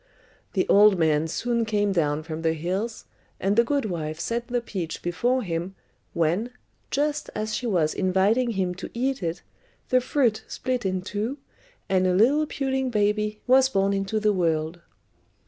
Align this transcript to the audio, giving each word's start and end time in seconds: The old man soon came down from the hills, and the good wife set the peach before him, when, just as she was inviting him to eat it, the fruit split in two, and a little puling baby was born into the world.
The 0.53 0.67
old 0.67 0.97
man 0.97 1.27
soon 1.27 1.63
came 1.63 1.91
down 1.91 2.23
from 2.23 2.41
the 2.41 2.53
hills, 2.53 3.05
and 3.39 3.55
the 3.55 3.63
good 3.63 3.85
wife 3.85 4.19
set 4.19 4.47
the 4.47 4.59
peach 4.59 5.03
before 5.03 5.43
him, 5.43 5.75
when, 6.13 6.49
just 6.89 7.29
as 7.35 7.53
she 7.53 7.67
was 7.67 7.93
inviting 7.93 8.53
him 8.53 8.73
to 8.81 8.89
eat 8.95 9.21
it, 9.21 9.43
the 9.89 10.01
fruit 10.01 10.43
split 10.47 10.87
in 10.87 11.03
two, 11.03 11.37
and 11.87 12.07
a 12.07 12.15
little 12.15 12.47
puling 12.47 12.89
baby 12.89 13.41
was 13.45 13.69
born 13.69 13.93
into 13.93 14.19
the 14.19 14.33
world. 14.33 14.81